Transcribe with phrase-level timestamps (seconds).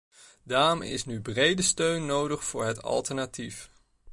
[0.43, 3.69] Daarom is nu brede steun nodig voor het alternatief.